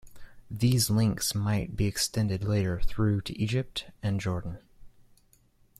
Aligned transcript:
These 0.49 0.89
links 0.89 1.35
might 1.35 1.75
be 1.75 1.85
extended 1.85 2.43
later 2.43 2.79
through 2.83 3.21
to 3.21 3.39
Egypt 3.39 3.85
and 4.01 4.19
Jordan. 4.19 4.57